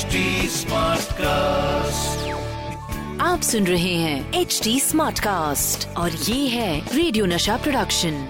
HD 0.00 0.18
Smartcast. 0.50 2.20
आप 3.20 3.40
सुन 3.42 3.66
रहे 3.66 3.94
हैं 3.94 4.32
एच 4.32 4.60
डी 4.64 4.80
स्मार्ट 4.80 5.18
कास्ट 5.18 5.96
और 5.96 6.12
ये 6.12 6.48
है 6.48 6.96
रेडियो 6.96 7.26
नशा 7.26 7.56
प्रोडक्शन 7.56 8.28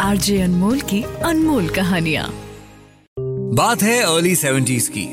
आरजे 0.00 0.40
अनमोल 0.40 0.80
की 0.80 1.02
अनमोल 1.02 1.68
कहानिया। 1.68 2.28
बात 3.54 3.82
है 3.82 4.02
अर्ली 4.02 4.36
सेवेंटीज 4.36 4.88
की। 4.88 5.06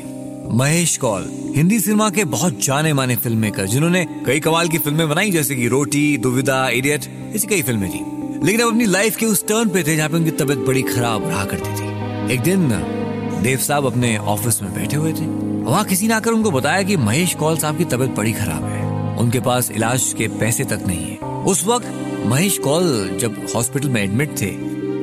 महेश 0.56 0.96
कौल 0.96 1.52
हिंदी 1.56 1.80
सिनेमा 1.80 2.10
के 2.10 2.24
बहुत 2.24 2.64
जाने 2.64 2.92
माने 2.92 3.16
फ़िल्म 3.16 3.38
मेकर 3.38 3.66
जिन्होंने 3.66 4.06
कई 4.26 4.40
कमाल 4.40 4.68
की 4.68 4.78
फ़िल्में 4.78 5.08
बनाई 5.08 5.30
जैसे 5.30 5.56
कि 5.56 5.68
रोटी 5.68 6.18
दुविधा 6.18 6.68
इडियट 6.68 7.00
ऐसी 7.36 7.46
कई 7.46 7.62
फ़िल्में 7.62 7.90
थी 7.90 8.00
लेकिन 8.46 8.60
अब 8.60 8.68
अपनी 8.68 8.84
लाइफ 8.84 9.16
के 9.16 9.26
उस 9.26 9.46
टर्न 9.46 9.68
पे 9.68 9.82
थे 9.82 9.96
जहाँ 9.96 10.08
पे 10.08 10.16
उनकी 10.16 10.30
तबीयत 10.30 10.58
बड़ी 10.58 10.82
खराब 10.82 11.28
रहा 11.28 11.44
करती 11.44 11.70
थी। 11.70 12.34
एक 12.34 12.40
दिन 12.40 13.01
देव 13.42 13.58
साहब 13.58 13.86
अपने 13.86 14.16
ऑफ़िस 14.18 14.60
में 14.62 14.72
बैठे 14.74 14.96
हुए 14.96 15.12
थे। 15.12 15.26
वहाँ 15.64 15.84
किसी 15.84 16.08
ने 16.08 16.14
आकर 16.14 16.30
उनको 16.30 16.50
बताया 16.50 16.82
कि 16.82 16.96
महेश 16.98 17.34
कौल 17.34 17.56
साहब 17.58 17.78
की 17.78 17.84
तबीयत 17.86 18.10
बड़ी 18.10 18.32
खराब 18.32 18.64
है। 18.64 19.16
उनके 19.18 19.40
पास 19.40 19.70
इलाज 19.70 20.14
के 20.18 20.28
पैसे 20.40 20.64
तक 20.64 20.84
नहीं 20.86 21.04
है। 21.06 21.16
उस 21.44 21.64
वक्त 21.66 22.24
महेश 22.26 22.58
कौल 22.58 23.18
जब 23.20 23.36
हॉस्पिटल 23.54 23.88
में 23.88 24.02
एडमिट 24.02 24.40
थे 24.40 24.50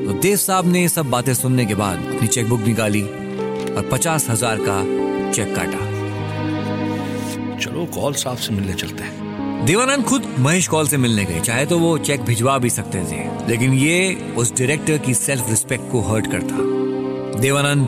तो 0.06 0.14
देव 0.22 0.38
साहब 0.38 0.68
ने 0.68 0.88
सब 0.90 1.10
बातें 1.10 1.34
सुनने 1.34 1.66
के 1.66 1.76
बाद 1.76 2.06
अपनी 2.08 2.28
चेकबुक 2.28 2.62
निकाली 2.62 3.02
और 3.02 3.90
पचास 3.92 4.30
हज़ार 4.30 4.58
का 4.60 4.82
चेक 5.32 5.56
काटा। 5.56 5.88
चलो 7.58 7.86
कॉल 7.94 8.14
साहब 8.16 8.38
से 8.38 8.54
मिलने 8.54 8.74
चलते 8.74 9.04
हैं। 9.04 9.66
देवानंद 9.66 10.04
खुद 10.06 10.34
महेश 10.40 10.68
कौल 10.68 10.88
से 10.88 10.98
मिलने 10.98 11.26
गए। 11.26 11.40
चाहे 11.42 11.66
तो 11.66 11.80
वो 11.80 11.98
चेक 12.00 12.22
भिजवा 12.26 12.58
भी 12.58 12.70
सकते 12.72 13.04
थे 13.04 13.48
लेकिन 13.48 13.74
ये 13.76 14.34
उस 14.38 14.58
डायरेक्टर 14.58 14.98
की 14.98 15.14
सेल्फ 15.16 15.50
रिस्पेक्ट 15.50 15.92
को 15.92 16.02
हर्ट 16.04 16.32
करता। 16.32 17.40
देवानंद 17.40 17.88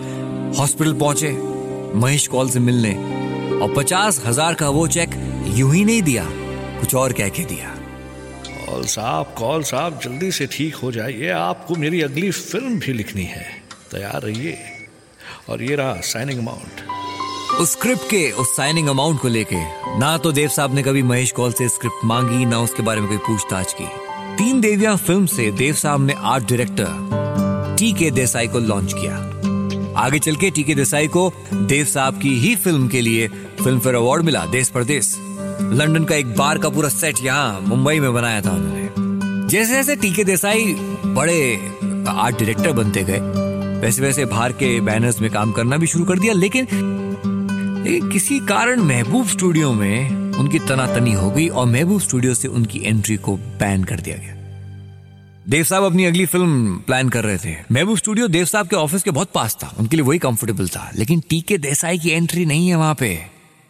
हॉस्पिटल 0.57 0.93
पहुँचे 0.93 1.31
महेश 1.95 2.27
कॉल 2.27 2.49
से 2.49 2.59
मिलने 2.59 2.93
और 3.55 3.73
पचास 3.76 4.21
हज़ार 4.26 4.53
का 4.53 4.70
वो 4.70 4.87
चेक 4.87 5.09
यूँ 5.55 5.73
ही 5.73 5.84
नहीं 5.85 6.01
दिया 6.01 6.26
कुछ 6.79 6.95
और 6.95 7.13
कह 7.13 7.29
के 7.29 7.43
दिया। 7.45 7.70
कॉल 8.65 8.84
साहब 8.85 9.34
कॉल 9.37 9.63
साहब 9.63 9.99
जल्दी 10.03 10.31
से 10.31 10.45
ठीक 10.51 10.76
हो 10.76 10.91
जाइए 10.91 11.29
आपको 11.31 11.76
मेरी 11.76 12.01
अगली 12.01 12.31
फ़िल्म 12.31 12.79
भी 12.79 12.93
लिखनी 12.93 13.23
है। 13.23 13.45
तैयार 13.91 14.21
रहिए। 14.21 14.57
और 15.49 15.63
ये 15.63 15.76
रहा 15.76 15.95
साइनिंग 16.03 16.39
अमाउंट 16.39 17.59
उस 17.61 17.71
स्क्रिप्ट 17.71 18.09
के 18.09 18.29
उस 18.31 18.55
साइनिंग 18.57 18.87
अमाउंट 18.89 19.20
को 19.21 19.27
लेके 19.27 19.63
ना 19.99 20.17
तो 20.17 20.31
देव 20.31 20.49
साहब 20.49 20.76
ने 20.76 20.83
कभी 20.83 21.04
महेश 21.04 21.31
कौल 21.31 21.51
से 21.51 21.67
स्क्रिप्ट 21.70 22.05
मांगी 22.05 22.45
ना 22.45 22.59
उसके 22.59 22.83
बारे 22.83 23.01
में 23.01 23.09
कोई 23.09 23.17
पूछताछ 23.27 23.73
की। 23.73 23.87
तीन 24.37 24.61
देवियाँ 24.61 24.95
फ़िल्म 24.98 25.26
से 25.26 25.51
देव 25.57 25.73
साहब 25.76 26.05
ने 26.05 26.13
art 26.33 26.49
director 26.49 27.76
T 27.79 27.91
K 27.93 28.11
Desai 28.11 28.48
को 28.48 28.59
लॉन्च 28.59 28.93
किया। 28.93 29.17
आगे 29.97 30.20
चल 30.20 30.35
के 30.35 30.49
टीके 30.49 30.75
देसाई 30.75 31.07
को 31.07 31.31
देव 31.53 31.85
साहब 31.85 32.20
की 32.20 32.29
ही 32.39 32.55
फ़िल्म 32.55 32.87
के 32.87 33.01
लिए 33.01 33.27
फ़िल्म 33.63 33.79
फेयर 33.79 33.95
अवार्ड 33.95 34.25
मिला 34.25 34.45
देश 34.45 34.70
परदेश। 34.70 35.15
लंदन 35.73 36.03
का 36.03 36.15
एक 36.15 36.35
बार 36.35 36.57
का 36.57 36.70
पूरा 36.70 36.89
सेट 36.89 37.23
यहाँ 37.23 37.61
मुंबई 37.61 37.99
में 37.99 38.13
बनाया 38.13 38.41
था 38.41 38.51
उन्होंने। 38.51 39.48
जैसे 39.49 39.73
जैसे 39.73 39.95
टीके 39.95 40.23
देसाई 40.23 40.73
बड़े 41.05 41.55
आर्ट 42.09 42.35
डायरेक्टर 42.35 42.71
बनते 42.71 43.03
गए, 43.03 43.20
वैसे 43.81 44.01
वैसे 44.01 44.25
बाहर 44.25 44.51
के 44.51 44.79
बैनर्स 44.81 45.21
में 45.21 45.29
काम 45.31 45.51
करना 45.51 45.77
भी 45.77 45.87
शुरू 45.87 46.05
कर 46.05 46.20
दिया, 46.20 46.33
लेकिन 46.33 46.67
लेकिन 47.83 48.09
किसी 48.09 48.39
कारण 48.39 48.81
महबूब 48.81 49.27
स्टूडियो 49.27 49.71
में 49.73 50.33
उनकी 50.33 50.59
तनातनी 50.59 51.13
हो 51.13 51.29
गई 51.31 51.48
और 51.48 51.65
महबूब 51.65 52.01
स्टूडियो 52.01 52.33
से 52.33 52.48
उनकी 52.48 52.81
एंट्री 52.83 53.17
को 53.17 53.35
बैन 53.59 53.83
कर 53.83 53.99
दिया 53.99 54.17
गया। 54.17 54.40
देव 55.49 55.63
साहब 55.63 55.84
अपनी 55.84 56.05
अगली 56.05 56.25
फ़िल्म 56.25 56.75
प्लान 56.77 57.09
कर 57.09 57.23
रहे 57.23 57.37
थे। 57.37 57.55
महबूब 57.71 57.97
स्टूडियो 57.97 58.27
देव 58.27 58.45
साहब 58.45 58.67
के 58.67 58.75
ऑफ़िस 58.75 59.03
के 59.03 59.11
बहुत 59.11 59.29
पास 59.34 59.55
था। 59.55 59.71
उनके 59.79 59.95
लिए 59.95 60.05
वही 60.05 60.20
कंफर्टेबल 60.20 60.67
था। 60.67 60.91
लेकिन 60.95 61.20
टीके 61.29 61.57
देसाई 61.57 61.98
की 61.99 62.09
एंट्री 62.09 62.45
नहीं 62.45 62.67
है 62.70 62.75
वहाँ 62.75 62.95
पे। 62.95 63.09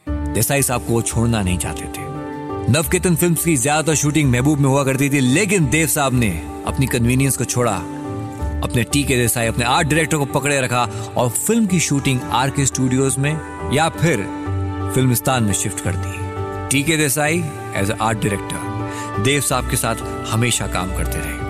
देसाई 0.09 0.61
साहब 0.61 0.86
को 0.88 1.02
छोड़ना 1.02 1.41
नहीं 1.41 1.58
चाहते 1.58 1.81
थे। 1.81 2.72
नवकेतन 2.72 3.16
फ़िल्म 3.16 3.35
की 3.35 3.56
ज़्यादातर 3.56 3.96
शूटिंग 3.96 4.31
महबूब 4.31 4.59
में 4.59 4.69
हुआ 4.69 4.84
करती 4.84 5.09
थी। 5.09 5.19
लेकिन 5.19 5.69
देव 5.69 5.88
साहब 5.88 6.13
ने 6.13 6.29
अपनी 6.68 6.88
कन्वीनियंस 6.88 7.38
को 7.38 7.44
छोड़ा। 7.44 7.75
अपने 8.63 8.84
टी 8.84 9.03
के 9.03 9.17
देसाई, 9.17 9.47
अपने 9.47 9.66
आर्ट 9.66 9.88
डायरेक्टर 9.88 10.17
को 10.17 10.25
पकड़े 10.25 10.59
रखा 10.62 10.84
और 11.17 11.29
फ़िल्म 11.29 11.66
की 11.66 11.79
शूटिंग 11.79 12.19
आर 12.31 12.50
के 12.50 12.66
स्टूडियोज 12.66 13.17
में 13.17 13.31
या 13.73 13.88
फिर 13.91 14.23
फिल्मिस्तान 14.96 15.44
में 15.44 15.53
शिफ्ट 15.53 15.79
कर 15.79 15.96
दी। 15.96 16.69
T 16.69 16.84
K 16.84 16.97
Desai 16.97 17.44
as 17.75 17.91
a 17.91 17.97
art 18.01 18.17
director 18.17 19.23
Dev 19.23 19.41
Saab 19.41 19.69
के 19.69 19.78
साथ 19.78 19.96
हमेशा 20.31 20.67
काम 20.67 20.96
करते 20.97 21.19
रहे। 21.19 21.41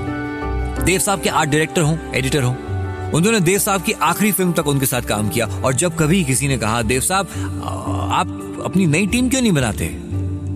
देव 0.86 1.00
साहब 1.00 1.22
के 1.22 1.30
आर्ट 1.30 1.50
डायरेक्टर 1.50 1.82
हों 1.82 1.98
एडिटर 2.16 2.44
हों। 2.44 2.56
उन्होंने 3.12 3.40
देव 3.40 3.60
साहब 3.60 3.82
की 3.84 3.92
आखिरी 4.02 4.32
फ़िल्म 4.32 4.52
तक 4.54 4.68
उनके 4.68 4.86
साथ 4.86 5.02
काम 5.02 5.30
किया 5.30 5.46
और 5.46 5.74
जब 5.74 5.98
कभी 5.98 6.24
किसी 6.24 6.48
ने 6.48 6.58
कहा 6.58 6.82
देव 6.82 7.02
साहब 7.02 7.28
आप 8.14 8.62
अपनी 8.66 8.86
नई 8.88 9.08
टीम 9.08 9.30
क्यों 9.30 9.42
नहीं 9.42 9.52
बनाते? 9.52 9.88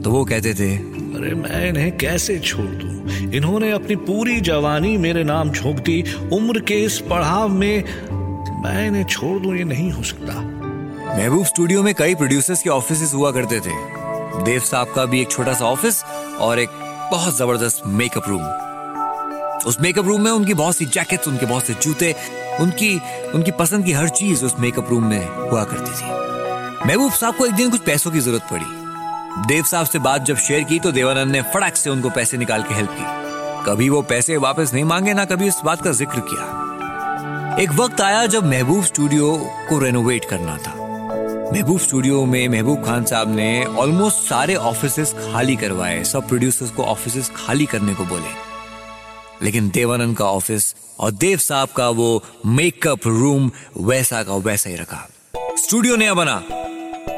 तो 0.04 0.12
वो 0.12 0.24
कहते 0.26 0.54
थे 0.54 0.76
अरे 1.16 1.34
मैं 1.36 1.68
इन्हें 1.70 1.98
कैसे 1.98 2.40
छोड़ 2.40 2.66
दूँ? 2.66 3.32
इन्होंने 3.34 3.72
अपनी 3.72 3.96
पूरी 3.96 4.40
जवानी 4.42 4.98
मेरे 4.98 5.24
नाम 5.24 5.52
झोंक 5.52 5.80
दी 5.80 6.02
उम्र 6.34 6.60
के 6.60 6.84
इस 6.84 7.00
पड़ाव 7.10 7.48
में 7.50 7.84
मैं 8.64 8.88
इन्हें 8.88 9.04
छोड़ 9.06 9.40
दूँ 9.42 9.56
ये 9.58 9.64
नहीं 9.64 9.92
हो 9.92 10.04
सकता। 10.04 10.42
महबूब 11.18 11.46
स्टूडियो 11.46 11.84
में 11.84 11.94
कई 11.96 12.16
प्रोड्यूसर्स 12.16 12.62
के 12.62 12.70
ऑफ़िस 12.70 13.14
हुआ 13.14 13.32
करते 13.32 13.60
थे। 13.60 14.44
देव 14.44 14.60
साहब 14.62 14.94
का 14.96 15.06
भी 15.06 15.22
एक 15.22 15.32
छोटा 15.32 15.54
सा 15.54 15.66
ऑफ़िस 15.66 16.04
और 16.40 16.60
एक 16.60 16.70
बहुत 17.12 17.38
ज़बरदस्त 17.38 17.82
मेकअप 17.88 18.30
रूम 18.30 18.42
उस 19.68 19.80
मेकअप 19.82 20.06
रूम 20.06 20.22
में 20.22 20.32
उनकी 20.32 20.54
बहुत 20.54 20.76
सी 20.76 20.86
जैकेट्स 20.86 21.28
उनके 21.28 21.46
बहुत 21.46 21.64
से 21.64 21.74
जूते, 21.74 22.16
उनकी 22.60 23.02
उनकी 23.36 23.52
पसंद 23.52 23.86
की 23.86 23.92
हर 23.92 24.10
चीज़ 24.10 24.46
उस 24.46 24.56
मेकअप 24.60 24.90
रूम 24.90 25.04
में 25.04 25.28
हुआ 25.52 25.64
करती 25.64 25.92
थी। 25.92 26.88
महबूब 26.88 27.12
साहब 27.12 27.36
को 27.36 27.46
एक 27.46 27.54
दिन 27.54 27.70
कुछ 27.70 27.82
पैसों 27.82 28.12
की 28.12 28.20
ज़रूरत 28.20 28.48
पड़ी। 28.52 28.66
देव 29.48 29.64
साहब 29.64 29.86
से 29.86 30.00
बात 30.00 30.22
जब 30.22 30.38
शेयर 30.38 30.64
की 30.64 30.80
तो 30.80 30.92
देवानंद 30.92 31.32
ने 31.32 31.42
फटाक 31.54 31.76
से 31.76 31.90
उनको 31.90 32.10
पैसे 32.10 32.38
निकाल 32.38 32.64
के 32.64 32.74
हेल्प 32.74 32.90
की। 32.92 33.04
कभी 33.66 33.90
वो 33.90 34.02
पैसे 34.02 34.38
वापस 34.38 34.74
नहीं 34.74 34.84
मांगे, 34.84 35.14
ना 35.14 35.26
कभी 35.26 35.48
इस 35.48 35.60
बात 35.66 35.82
का 35.82 35.92
ज़िक्र 35.92 36.20
किया। 36.20 37.58
एक 37.60 37.72
वक्त 37.72 38.02
आया 38.02 38.26
जब 38.26 38.46
महबूब 38.46 38.84
स्टूडियो 38.84 39.36
को 39.70 39.80
रेनोवेट 39.80 40.26
करना 40.26 40.58
था। 40.58 40.74
महबूब 41.54 41.80
स्टूडियो 41.80 42.26
में 42.26 42.48
महबूब 42.50 42.84
खान 42.86 43.04
साहब 43.04 43.36
ने 43.36 43.66
ऑलमोस्ट 43.66 44.18
सारे 44.30 44.56
ऑफ़िस 44.56 45.14
खाली 45.14 45.56
करवाए। 45.56 46.04
सब 46.04 46.28
प्रोड्यूसर्स 46.28 46.70
को 46.70 46.84
ऑफ़िस 46.84 47.30
खाली 47.36 47.66
करने 47.66 47.94
को 47.94 48.06
बोले। 48.06 48.55
लेकिन 49.44 49.70
देवानंद 49.70 50.18
का 50.18 50.26
ऑफ़िस 50.26 50.74
और 51.00 51.12
देव 51.14 51.38
साहब 51.40 51.70
का 51.78 51.90
वो 51.92 52.24
मेकअप 52.46 53.08
रूम 53.08 53.50
वैसा 53.80 54.24
का 54.24 54.36
वैसा 54.36 54.70
ही 54.70 54.76
रखा। 54.76 55.08
स्टूडियो 55.58 55.96
नया 55.96 56.14
बना, 56.14 56.42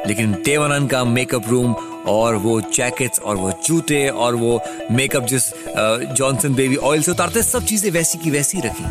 लेकिन 0.08 0.32
देवानंद 0.46 0.90
का 0.90 1.04
मेकअप 1.06 1.50
रूम 1.50 1.74
और 2.08 2.36
वो 2.36 2.60
जैकेट्स 2.64 3.20
और 3.20 3.36
वो 3.36 3.52
जूते 3.68 4.08
और 4.10 4.36
वो 4.36 4.60
मेकअप 4.92 5.24
जिस 5.24 5.50
जॉनसन 5.78 6.56
बेबी 6.56 6.76
ऑयल 6.78 7.02
से 7.02 7.12
उतारते, 7.12 7.44
सब 7.44 7.66
चीज़ें 7.66 7.92
वैसी 7.92 8.18
की 8.18 8.32
वैसी 8.32 8.62
रखी। 8.62 8.84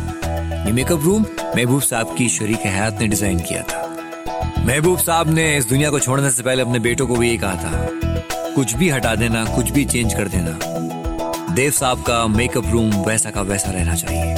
ये 0.65 0.71
मेकअप 0.73 1.03
रूम 1.03 1.25
महबूब 1.55 1.81
साहब 1.81 2.15
की 2.17 2.29
शरीक 2.29 2.65
हयात 2.65 2.99
ने 3.01 3.07
डिज़ाइन 3.07 3.39
किया 3.39 3.61
था। 3.63 3.85
महबूब 4.59 4.99
साहब 4.99 5.29
ने 5.29 5.55
इस 5.57 5.65
दुनिया 5.65 5.89
को 5.91 5.99
छोड़ने 5.99 6.31
से 6.31 6.43
पहले 6.43 6.61
अपने 6.61 6.79
बेटों 6.79 7.07
को 7.07 7.15
भी 7.15 7.29
ये 7.29 7.37
कहा 7.37 7.55
था, 7.55 8.53
कुछ 8.55 8.73
भी 8.73 8.89
हटा 8.89 9.15
देना, 9.15 9.45
कुछ 9.55 9.69
भी 9.71 9.85
चेंज 9.85 10.13
कर 10.13 10.27
देना। 10.27 10.57
देव 11.57 11.71
साहब 11.71 12.01
का 12.01 12.27
मेकअप 12.27 12.65
रूम 12.67 12.95
वैसा 12.95 13.29
का 13.29 13.41
वैसा 13.41 13.71
रहना 13.71 13.95
चाहिए। 13.95 14.33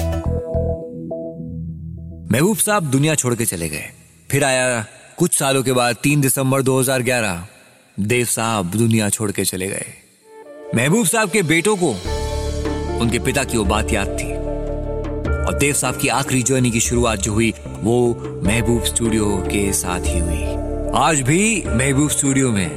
महबूब 2.31 2.57
साहब 2.57 2.83
दुनिया 2.83 3.15
छोड़ 3.15 3.35
के 3.35 3.45
चले 3.45 3.69
गए। 3.69 3.83
फिर 4.31 4.43
आया 4.43 4.85
कुछ 5.17 5.39
सालों 5.39 5.63
के 5.63 5.71
बाद 5.71 5.95
तीन 6.03 6.21
दिसंबर 6.21 6.61
2011 6.61 7.47
देव 7.99 8.25
साहब 8.25 8.65
दुनिया 8.65 9.09
छोड़ 9.09 9.31
के 9.31 9.45
चले 9.45 9.67
गए। 9.67 9.85
महबूब 10.75 11.05
साहब 11.05 11.29
के 11.29 11.43
बेटों 11.43 11.77
को 11.77 11.89
उनके 12.99 13.19
पिता 13.19 13.43
की 13.43 13.57
वो 13.57 13.63
बात 13.63 13.91
याद 13.91 14.07
थी। 14.07 14.33
और 15.45 15.57
देव 15.59 15.73
साहब 15.73 15.97
की 15.97 16.07
आखिरी 16.07 16.43
जर्नी 16.43 16.71
की 16.71 16.79
शुरुआत 16.79 17.19
जो 17.19 17.33
हुई, 17.33 17.53
वो 17.67 18.13
महबूब 18.45 18.83
स्टूडियो 18.83 19.37
के 19.37 19.73
साथ 19.73 20.01
ही 20.05 20.19
हुई। 20.19 20.43
आज 20.95 21.21
भी 21.21 21.63
महबूब 21.67 22.09
स्टूडियो 22.09 22.51
में 22.51 22.69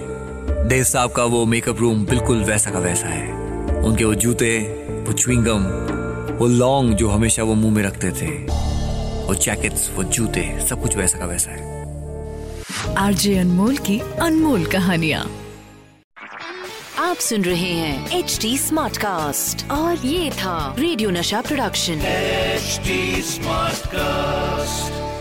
देव 0.69 0.85
साहब 0.85 1.13
का 1.13 1.25
वो 1.25 1.47
मेकअप 1.47 1.79
रूम 1.79 2.07
बिल्कुल 2.07 2.45
वैसा 2.45 2.71
का 2.71 2.79
वैसा 2.79 3.07
है। 3.07 3.52
उनके 3.85 4.05
वो 4.05 4.15
जूते 4.15 4.59
वो 5.07 5.13
च्विंगम 5.13 5.63
वो 6.37 6.47
लॉन्ग 6.47 6.95
जो 6.95 7.09
हमेशा 7.09 7.43
वो 7.43 7.55
मुँह 7.55 7.75
में 7.75 7.83
रखते 7.83 8.11
थे 8.11 8.31
वो 9.27 9.35
जैकेट्स 9.35 9.91
वो 9.97 10.05
जूते 10.05 10.67
सब 10.69 10.83
कुछ 10.83 10.97
वैसा 10.97 11.19
का 11.19 11.27
वैसा 11.27 11.51
है। 11.51 11.83
आरजे 12.99 13.39
अनमोल 13.39 13.77
की 13.77 13.99
अनमोल 13.99 14.67
कहानियाँ। 14.67 15.31
आप 16.99 17.17
सुन 17.17 17.43
रहे 17.43 17.73
हैं 17.73 18.19
एच 18.19 18.39
डी 18.43 18.59
स्मार्ट 18.59 18.97
कास्ट 18.97 19.71
और 19.71 20.07
ये 20.07 20.31
था 20.31 20.77
रेडियो 20.79 21.11
नशा 21.11 21.41
प्रोडक्शन 21.41 21.93
एच 21.93 22.81
स्मार्ट 23.25 23.79
Smartcast. 23.83 25.12